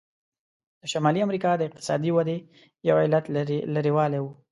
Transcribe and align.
د 0.81 0.83
شمالي 0.91 1.19
امریکا 1.23 1.51
د 1.57 1.61
اقتصادي 1.69 2.11
ودې 2.13 2.37
یو 2.87 2.95
علت 3.03 3.25
لرې 3.75 3.91
والی 3.97 4.19
و. 4.21 4.25